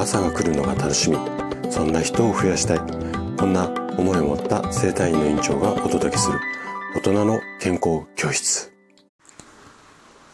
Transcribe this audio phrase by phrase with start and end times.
[0.00, 1.18] 朝が来るのが楽しみ。
[1.70, 2.78] そんな人を増やしたい。
[3.36, 3.68] こんな
[3.98, 6.40] 思いを持った生体院の院長がお届けする。
[6.96, 8.72] 大人の健康教室。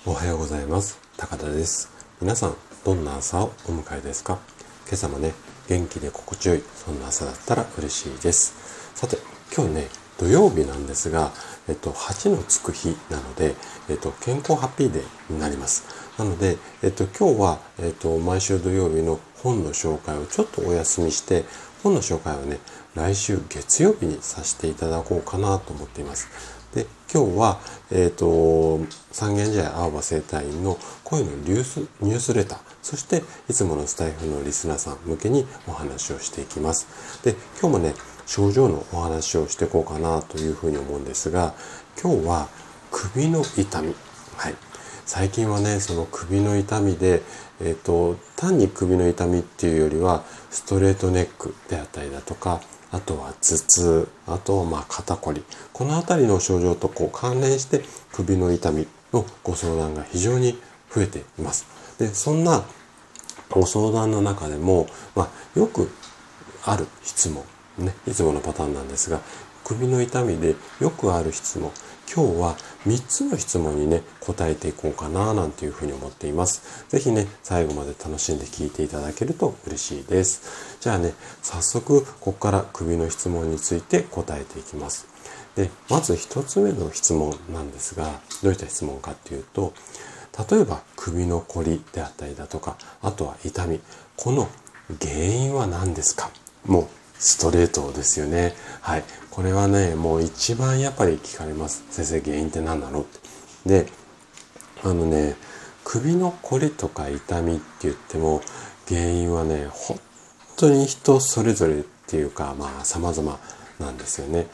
[0.06, 1.00] おはようございます。
[1.16, 1.90] 高田です。
[2.20, 4.38] 皆さんどんな朝をお迎えですか？
[4.86, 5.34] 今朝もね
[5.68, 8.92] 元気で心地よいそんな朝だったら嬉しいです。
[8.94, 9.18] さて
[9.52, 11.32] 今日ね土曜日なんですが、
[11.68, 13.56] えっと、8のつく日なので、
[13.90, 15.84] えっと、健康ハッピーデーになります。
[16.18, 21.44] なので、えっと、今日は、えっと、毎週土曜日の本の紹介をちょっとお休みして、
[21.82, 22.58] 本の紹介をね、
[22.94, 26.28] 来週月曜日にさせていただこうかなと思っています。
[26.74, 27.60] で、今日は、
[27.90, 28.80] えっ、と、
[29.12, 36.86] 三軒茶屋青葉生態院の声のニュースニュースレター、そしていつものスタイフのリスナーさん向けにお話をしていきます。
[37.22, 37.94] で、今日もね、
[38.26, 41.54] 症状のお話をしていこうかなというふうに思うんですが、
[42.02, 42.48] 今日は
[42.90, 43.94] 首の痛み。
[44.36, 44.54] はい。
[45.06, 47.22] 最近はね、その首の痛みで、
[47.60, 55.44] えっ、ー、と、単に首の痛みっていうよりは、ストレートネックであったりだとか、あとは頭痛、あとはまあ肩こり。
[55.72, 60.58] この辺りの症状とこう関連して首の痛みのご相談が非常に
[60.92, 61.66] 増えています。
[61.98, 62.64] で、そんな
[63.48, 65.88] ご相談の中でも、まあ、よく
[66.64, 67.44] ある質問、
[67.78, 69.20] ね、いつものパターンなんですが、
[69.66, 71.72] 首の痛みでよくある質問、
[72.06, 76.86] 今日は3つの質問にね、答えていこうかななんていうふうに思っています。
[76.88, 80.78] ぜひね、最後まで楽しんで聞いていただけると嬉しいです。
[80.80, 85.08] じゃあね、早速、ここから首の質問について答えていきます。
[85.56, 89.72] で、まず1つ目の質問なんですが、どういった質問かっていうと、
[90.48, 93.80] 例えば首のこりであったりだとか、あとは痛み、
[94.16, 94.48] この
[95.00, 96.30] 原因は何ですか？
[96.66, 96.86] もう
[97.18, 98.54] ストレートですよね。
[98.82, 99.04] はい。
[99.36, 101.84] これはね、もう一番やっぱり聞かれます。
[101.90, 103.02] 先生、原因って何なの？
[103.02, 103.04] っ
[103.66, 103.84] て。
[103.84, 103.86] で、
[104.82, 105.36] あのね、
[105.84, 108.40] 首のこりとか痛みって言っても、
[108.88, 110.00] 原因はね、本
[110.56, 113.38] 当に人それぞれっていうか、まあ、様々
[113.78, 114.46] なんですよね。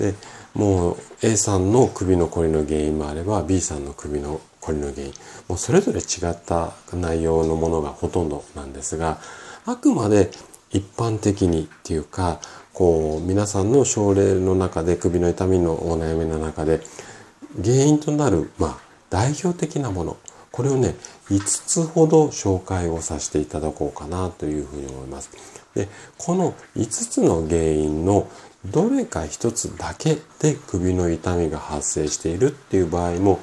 [0.00, 0.14] で、
[0.52, 5.12] もう A さんの首のこりの原因もあれば、B さんの首のこりの原因、
[5.46, 9.20] もうそれぞれ違った内容のものがほとんどなんですが、
[9.64, 10.32] あくまで
[10.72, 12.40] 一般的にっていうか、
[12.74, 16.80] こう、皆さんの症例の中で、首の痛みのお悩みの中で、
[17.62, 18.78] 原因となる、まあ、
[19.10, 20.16] 代表的なもの、
[20.50, 20.96] これをね、
[21.30, 25.30] 5つほど紹介をさせていただこうかなというふうに思います。
[25.74, 28.28] で、この5つの原因の
[28.66, 33.40] どれか1つだけで首の痛みが発生しているっていう場合も、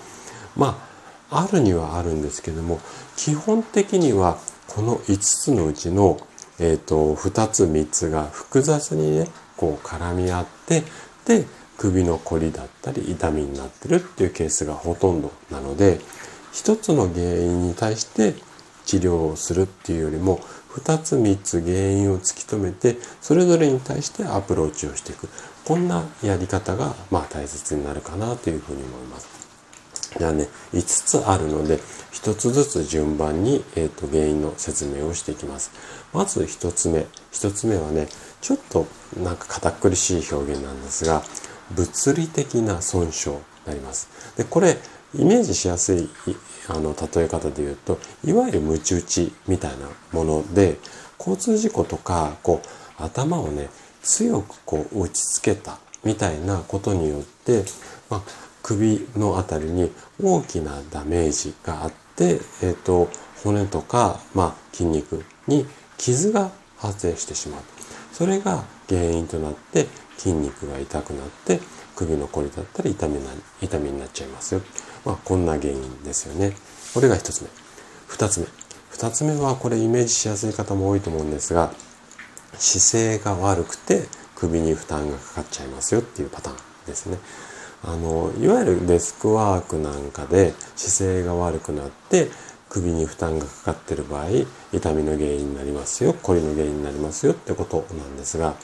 [0.58, 0.82] ま
[1.30, 2.80] あ、あるにはあるんですけども、
[3.16, 4.38] 基本的には
[4.68, 6.18] この5つのうちの
[6.62, 9.28] えっ、ー、と、2つ3つが複雑にね、
[9.58, 10.84] こう絡み合って、
[11.26, 11.46] で、
[11.78, 16.00] 首のこりだったり痛みになってるっていうケースがほとんどなので、
[16.54, 18.36] 一つの原因に対して
[18.86, 20.40] 治療をするっていうよりも、
[20.70, 25.30] 2つ3つ原因を突き止めて、それぞれに対してアプローチをしていく。
[25.66, 29.51] こんなやり方が、まあ大切になるかなというふうに思います。
[30.18, 31.78] じゃあね、5つあるので、
[32.12, 35.72] 1つずつ順番に、えーと、原因の説明をしていきます。
[36.14, 37.06] まず1つ目。
[37.32, 38.08] 1つ目はね、
[38.42, 41.24] ちょっとなんか堅苦しい表現なんですが、
[41.72, 44.10] 物理的な損傷になります。
[44.36, 44.78] で、これ、
[45.14, 46.10] イメージしやすい
[46.70, 50.78] あの例え方で言うと、いわゆるムチ打ちみたいなもので、
[51.20, 53.70] 交通事故とか、こう、頭をね、
[54.02, 57.64] 強くこう打ちつけたみたいなことによって、
[58.10, 58.22] まあ、
[58.64, 59.92] 首のあたりに
[60.22, 63.10] 大きなダメージがあって、えっ、ー、と、
[63.44, 65.66] 骨とか、まあ、筋肉に
[65.98, 67.62] 傷が発生してしまう。
[68.12, 71.60] それが原因となって筋肉が痛くなって
[71.96, 73.22] 首のこりだったり痛みな
[73.62, 74.62] 痛みになっちゃいますよ。
[75.06, 76.56] まあ、こんな原因ですよね。
[76.94, 77.50] これが一つ目。
[78.08, 78.48] 二つ目。
[78.90, 81.72] 二つ目はこれイメージしやすい方も多いと思うんですが、
[82.54, 84.04] 姿勢が悪くて
[84.36, 87.18] 首に負担がかかっちゃいますよっていうパターンですね。
[87.84, 92.30] あのいわゆるデスクワークなんかで姿勢が悪くなって
[92.70, 94.28] 首に負担がかかってる場合
[94.72, 98.56] 痛みの原因になりますよこりの原因になりますよってことなんですが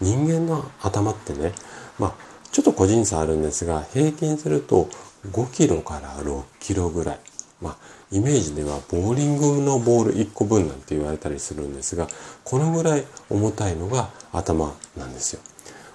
[0.00, 1.52] 人間の頭ってね
[1.98, 2.14] まあ
[2.52, 4.88] ちょっと個人差あるんですが平均すると
[5.30, 7.20] 5キロから6キロぐらい
[7.60, 7.76] まあ
[8.12, 12.08] イメージではボーリングのボール1個分なんて言われたりするんですが
[12.44, 15.40] このぐらい重たいのが頭なんですよ。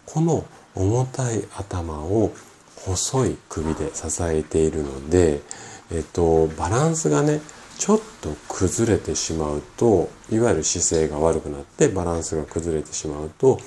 [0.06, 0.46] この
[0.76, 2.32] 重たい頭を
[2.86, 5.42] 細い首で支えているので、
[5.92, 7.42] えっと、バランスがね、
[7.78, 13.60] ちょっと崩れてしまうと、いわゆる姿勢が悪くなってバランスが崩れてしまうと、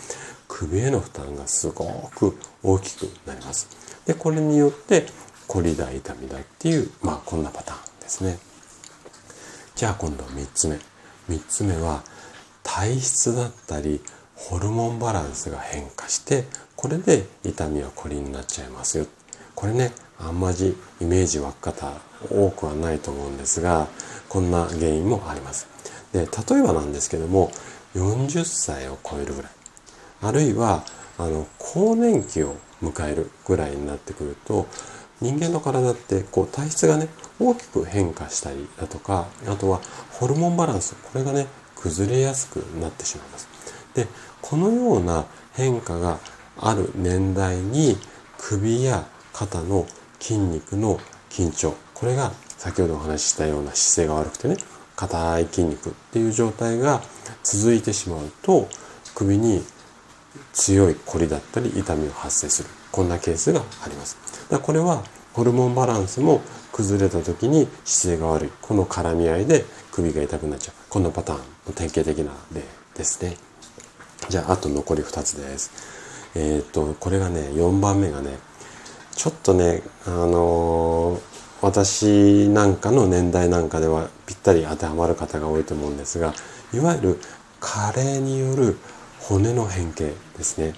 [0.46, 3.68] 首への負担がすごく大きくなります。
[4.06, 5.06] で、これによって、
[5.46, 8.38] こりだ、痛みだっていう、まあこんなパターンですね。
[9.74, 10.78] じゃあ今度3つ目。
[11.28, 12.02] 3つ目は、
[12.68, 14.00] 体質だったり
[14.34, 16.44] ホルモンバランスが変化して
[16.78, 19.06] これで痛みはこりになっちゃいますよ。
[19.56, 21.92] これねあんまりイメージ湧く方
[22.30, 23.88] 多くはないと思うんですが
[24.28, 25.66] こんな原因もあります。
[26.12, 27.50] で例えばなんですけども
[27.96, 29.50] 40歳を超えるぐらい。
[30.22, 30.84] あるいは
[31.18, 34.68] あの更年期を迎えるぐらいになってくると
[35.20, 37.08] 人間の体ってこう体質がね
[37.40, 39.80] 大きく変化したりだとかあとは
[40.12, 43.48] ホルモンバランスこれがね崩れやすくなってしまいます。
[43.94, 44.06] で
[44.40, 45.24] このような
[45.54, 46.20] 変化が
[46.60, 47.96] ある年代に
[48.38, 49.86] 首や肩の
[50.20, 50.98] 筋肉の
[51.30, 51.74] 緊張。
[51.94, 54.56] これが先ほどお話ししたような姿勢が悪くてね
[54.96, 57.00] 硬い筋肉っていう状態が
[57.44, 58.68] 続いてしまうと
[59.14, 59.62] 首に
[60.52, 62.68] 強い凝りだったり痛みを発生する。
[62.90, 64.16] こんなケースがあります。
[64.50, 66.40] だこれはホルモンバランスも
[66.72, 68.50] 崩れた時に姿勢が悪い。
[68.60, 70.74] この絡み合いで首が痛くなっちゃう。
[70.88, 72.62] このパターンの典型的な例
[72.96, 73.36] ですね。
[74.28, 75.97] じゃああと残り2つです。
[76.38, 78.38] えっ、とこれがね4番目がね
[79.16, 81.20] ちょっとねあのー、
[81.62, 86.32] 私なんかの年代なんかではぴったり当てはまる方が多いと思うんですが
[86.72, 87.20] いわゆる
[87.58, 88.78] 加齢による
[89.20, 90.04] 骨の変形
[90.36, 90.74] ですね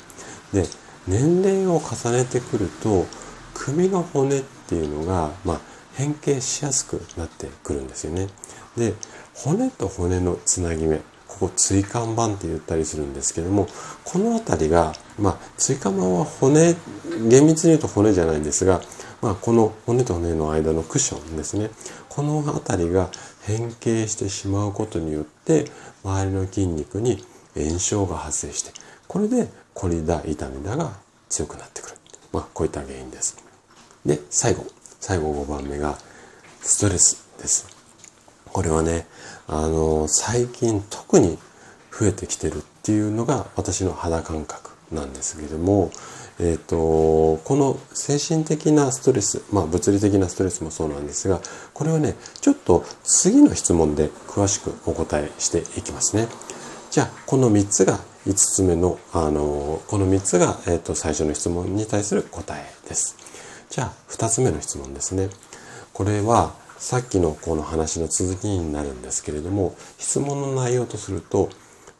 [0.53, 0.65] で
[1.07, 3.07] 年齢を重ねてくると
[3.53, 5.61] 首の骨っていうのが、まあ、
[5.95, 8.29] 変形しやすくなってくるんですよね。
[8.77, 8.95] で
[9.35, 13.67] 骨と骨のつなぎ目ここ椎間板って言ったりするんですけども
[14.05, 16.75] この辺りが、まあ、椎間板は骨
[17.29, 18.81] 厳密に言うと骨じゃないんですが、
[19.21, 21.71] まあ、この骨と骨の間のクッションですね。
[22.09, 23.11] この辺りが
[23.43, 25.67] 変形してしまうことによって
[26.05, 27.25] 周りの筋肉に
[27.55, 28.73] 炎症が発生して
[29.07, 30.93] これでコリだ痛みだが
[31.29, 31.97] 強くなってくる、
[32.33, 33.37] まあ、こういった原因です。
[34.05, 34.65] で最後
[35.01, 35.99] 最後5番目が
[36.61, 37.67] ストレスです。
[38.47, 39.07] これはね
[39.47, 41.39] あの最近特に
[41.93, 44.70] 増えてきてるっていうのが私の肌感覚。
[44.93, 45.91] なんですけれども、
[46.39, 51.41] えーと、この精神的なストレス、まあ、物理的なストレスもそうなんですが
[51.75, 56.29] これはねちょっと次の質問で詳しくお答えしていきますね。
[56.91, 63.17] じゃあこの3つが5つ目の、あのこの3つが、えーと、最初の質問に対する答えです。
[63.71, 65.31] じゃあ2つ目の質問ですね。
[65.93, 71.51] これはさっきのこの話の続きになるんですけれども質問の内容とすると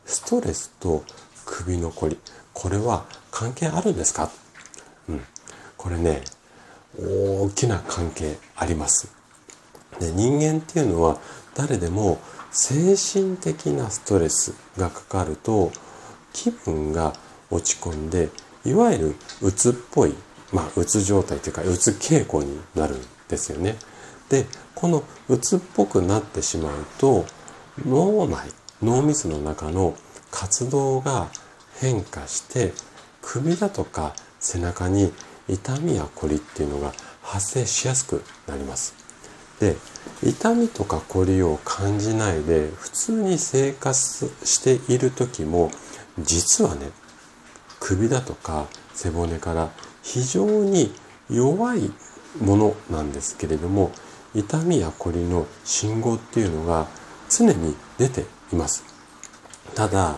[0.07, 1.05] ストレスと
[1.45, 2.19] 首のこり
[2.61, 4.31] これは関係あるんですか？
[5.09, 5.21] うん。
[5.79, 6.21] これね
[6.99, 9.11] 大きな関係あります。
[9.99, 11.19] で人間っていうのは
[11.55, 12.21] 誰でも
[12.53, 15.73] 精神的なストレスがかかると
[16.35, 17.15] 気分が
[17.51, 18.29] 落ち込んで
[18.67, 20.15] いわゆるうつっぽい
[20.53, 23.77] まあうつ状態というかうつ傾向になるんですよね。
[24.29, 27.25] でこのうつっぽくなってしまうと
[27.87, 28.51] 脳内
[28.83, 29.97] 脳みその中の
[30.31, 31.29] 活動が
[31.81, 32.73] 変化して
[33.23, 35.13] 首だとか背中に
[35.49, 36.93] 痛みやこりっていうのが
[37.23, 38.95] 発生しやすくなります。
[39.61, 39.77] で
[40.23, 45.71] 痛みとかこりを感じないで普通に生活している時も
[46.19, 46.91] 実はね
[47.79, 49.71] 首だとか背骨から
[50.03, 50.93] 非常に
[51.29, 51.91] 弱い
[52.41, 53.93] ものなんですけれども
[54.35, 56.87] 痛みやこりの信号っていうのが
[57.29, 58.85] 常に出ています
[59.75, 60.17] ただ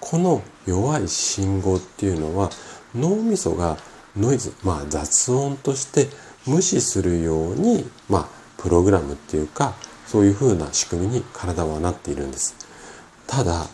[0.00, 2.50] この弱い信号っていうのは
[2.94, 3.76] 脳みそが
[4.16, 6.08] ノイズまあ雑音として
[6.46, 9.74] 無視するようにまあプログラムっていうか
[10.06, 12.56] そういう風な仕組みに体はなっているんです。
[13.26, 13.66] ただ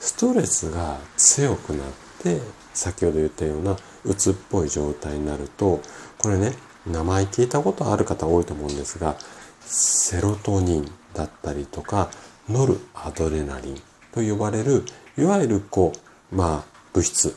[0.00, 1.86] ストレスが強くなっ
[2.22, 2.40] て
[2.74, 5.80] 先ほど言ったようなうつっぽい状態になると
[6.18, 6.52] これね
[6.86, 9.16] 名前聞いたことある方多いと思うんですが
[9.60, 12.10] セロトニンだったりとか
[12.48, 13.74] ノルアドレナリン
[14.12, 14.84] と呼ばれる
[15.18, 15.92] いわゆるこ
[16.32, 17.36] うまあ物質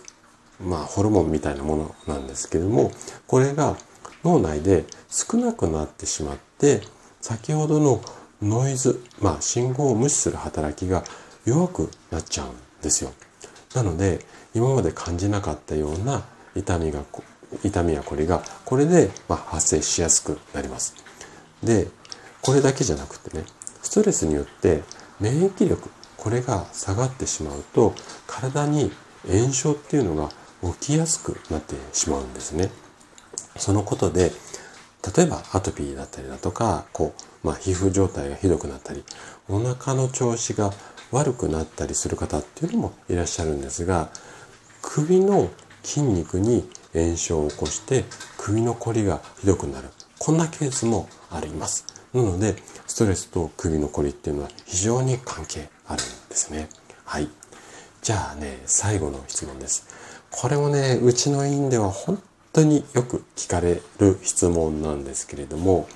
[0.63, 2.91] まあホルモンみたいなものなんですけども
[3.27, 3.75] これが
[4.23, 6.81] 脳内で少なくなってしまって
[7.21, 8.01] 先ほどの
[8.41, 11.03] ノイズ、まあ、信号を無視する働きが
[11.45, 13.11] 弱くなっちゃうんですよ。
[13.75, 16.23] なので今まで感じなかったような
[16.55, 17.03] 痛みが
[17.63, 20.95] 痛みやこりがこれでま発生しやすくなります。
[21.63, 21.88] で
[22.41, 23.45] これだけじゃなくてね
[23.81, 24.83] ストレスによって
[25.19, 25.89] 免疫力
[26.21, 27.95] これが下がってしまうと
[28.27, 28.91] 体に
[29.27, 30.29] 炎症っていうのが
[30.77, 32.69] 起きやすくなってしまうんですね。
[33.57, 34.31] そのことで
[35.15, 39.03] 例えばアトピーだったりだとかこう、まあ、皮膚状態がひどくなったり
[39.49, 40.71] お腹の調子が
[41.11, 44.11] 悪くなったりする方っていうのもいらっしゃるんですが
[44.83, 45.49] 首の
[45.81, 48.05] 筋肉に炎症を起こして
[48.37, 56.69] 首のこりがひどくなるこんなケースもありますなのでストレスと首のこりっていうのは非常に関係あるんですね
[57.05, 57.27] はい。
[58.01, 59.86] じゃあね、最後の質問です。
[60.31, 62.21] これもね、うちの院では本
[62.53, 65.88] 当によく聞かれる質問なんですけれども、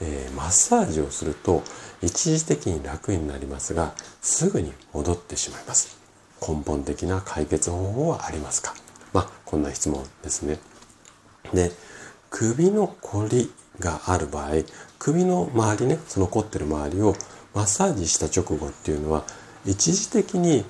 [0.00, 1.62] えー、マッサージをすると
[2.02, 5.98] 一時的に楽になりますが、すぐに戻ってしまいます。
[6.40, 8.74] 根本的な解決方法はありますか？
[9.12, 10.58] まあ、こんな質問ですね。
[11.52, 11.72] で、
[12.30, 14.50] 首のこりがある場合、
[14.98, 17.14] 首の周りね、その凝ってる周りを
[17.54, 19.24] マッサージした直後っていうのは、
[19.64, 20.64] 一時的に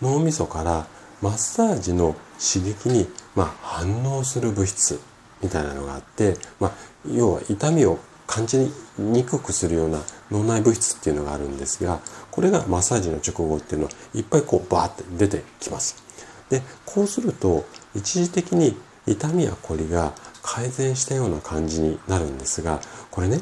[0.00, 0.86] 脳みそから
[1.20, 5.00] マッサージの刺激に、まあ、反応する物質
[5.42, 6.72] みたいなのがあって、まあ、
[7.12, 16.04] 要は痛みを感じにくくするような脳内物質っていうのがあるんですがこれがマッサージの直後っていうのはいっぱいこうバーって出てきます。
[16.50, 18.76] でこうすると一時的に
[19.06, 22.80] 痛みやこりが改善したような感じになるんですが
[23.10, 23.40] これね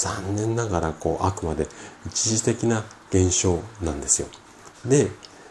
[0.00, 1.68] 残念ながらこうあくまで
[2.06, 4.28] 一時的な現象なんですよ。
[4.86, 5.08] で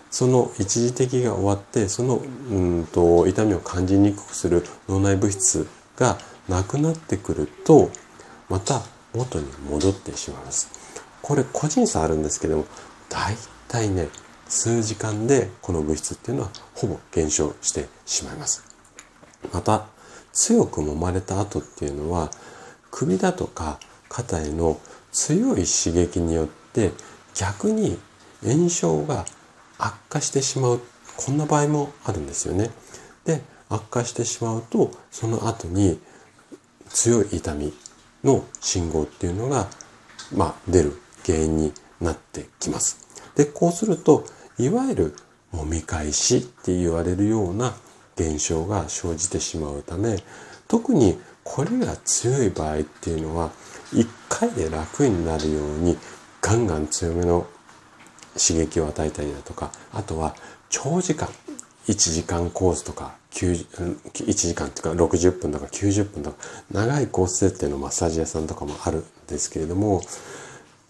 [0.10, 7.92] その一時的が終わってそのうんと痛みを感じにくくする脳内物質がなくなってくると
[8.50, 8.82] また
[9.14, 10.68] 元に戻ってしまいます。
[11.22, 12.66] これ個人差あるんですけども
[13.08, 13.36] 大
[13.68, 14.08] 体ね
[14.48, 18.64] 数時間でこの物質っていうのはほぼ減少してしまいます。
[19.54, 19.86] また
[20.34, 22.32] 強く揉まれた後っていうのは
[22.90, 23.80] 首だとか
[24.10, 24.80] 肩への
[25.12, 26.92] 強い刺激によって
[27.36, 27.98] 逆に
[28.44, 29.26] 炎症が
[29.78, 30.82] 悪化してしまう
[31.16, 32.70] こんな場合もあるんですよね。
[33.26, 36.00] で悪化してしまうとその後に
[36.90, 37.74] 強い痛み
[38.24, 39.68] の信号っていうのが、
[40.36, 43.08] まあ、出る原因になってきます。
[43.36, 44.26] でこうすると
[44.58, 45.16] いわゆる
[45.54, 47.76] 揉み返しって言われるような
[48.16, 50.18] 現象が生じてしまうため
[50.68, 53.52] 特にこれが強い場合っていうのは
[53.94, 55.98] 一回で楽になるように
[56.42, 57.48] ガンガン強めの
[58.38, 60.36] 刺激を与えたりだとかあとは
[60.70, 61.28] 長時間
[61.88, 66.38] 1時間コースとか1時間っていうか60分とか90分とか
[66.72, 70.02] 長いコース設定のマッサージ屋さんとかもあるんですけれども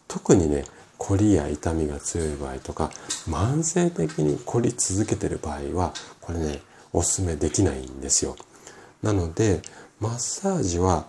[0.08, 0.66] 特にね
[0.98, 2.92] 凝りや痛みが強い場合とか
[3.30, 8.36] 慢性的に凝り続けてる場合はこれねおすすめできないんですよ。
[9.02, 9.62] なので
[10.00, 11.06] マッサージは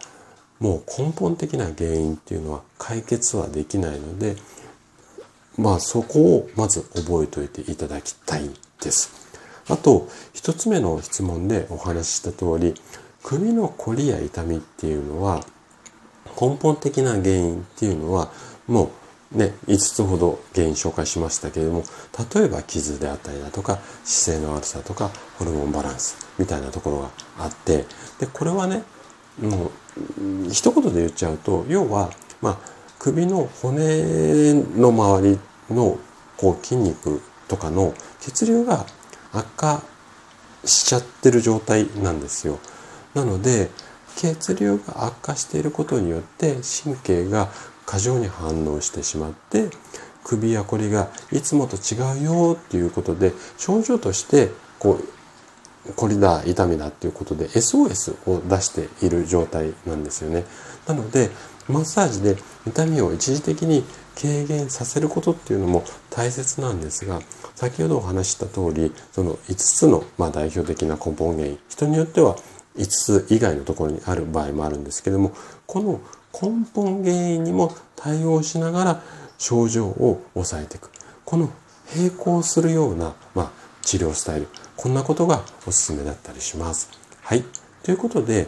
[0.60, 4.36] もう根本的な原因っていうのは解決はできないので
[5.58, 8.50] まあそこをまず覚えておいていただきたい
[8.82, 9.10] です。
[9.68, 12.74] あと一つ目の質問でお話しした通り
[13.22, 15.44] 首のこりや痛みっていうのは
[16.40, 18.30] 根本的な原因っていうのは
[18.66, 18.90] も
[19.32, 21.84] うね5つほど原因紹介しましたけれども
[22.34, 27.84] 例えば傷であったりだとか姿勢の悪さとかホルモンバランスみたいなところがあって
[28.18, 28.82] でこれはね
[29.40, 32.58] もう一言で言っちゃうと要はまあ
[32.98, 35.38] 首の骨の周り
[35.70, 35.98] の
[36.36, 38.86] こう筋肉とかの血流が
[39.32, 39.82] 悪化
[40.64, 42.58] しちゃってる状態なんですよ。
[43.14, 43.70] なので
[44.16, 47.48] 血流が悪化していることによって神経が
[47.86, 49.70] 過剰に反応してしまって
[50.24, 55.19] 首やこりがいつもと違うよっていうことで症状としてこう
[55.96, 60.44] こりだ痛みだっていうことで SOS を出している状態なんですよね。
[60.86, 61.30] なので
[61.68, 63.84] マッサージで痛みを一時的に
[64.20, 67.20] 軽減させることっていうのも大切なんですが
[67.54, 72.36] 先ほどお話した通りその5つのまあ代表的な根本原因人によっては
[72.76, 75.32] 5つ以外のところにある場合もあるんですけども
[75.66, 76.00] この
[76.32, 79.02] 根本原因にも対応しながら
[79.38, 80.90] 症状を抑えていく
[81.24, 81.50] この
[81.96, 83.50] 並行するような、まあ、
[83.82, 86.90] 治療スタイルこんなことがおすすめだったりします。
[87.22, 87.44] はい
[87.82, 88.46] ということで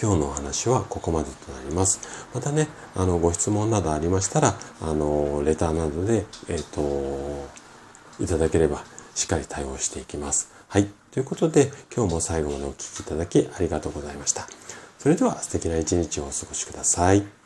[0.00, 2.28] 今日のお話はここまでとなります。
[2.32, 7.48] またね、あの、ご質問などありましたら、あの、レターなどで、えっ、ー、と、
[8.22, 8.84] いただければ
[9.16, 10.52] しっかり対応していきます。
[10.68, 10.86] はい。
[11.10, 14.46] ということで、今日も最後までお聴きいただきありがとうございました。
[14.98, 17.37] それでは素敵な一日をお過ごしください。